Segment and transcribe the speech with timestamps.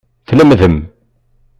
[0.27, 0.77] Tlemdem.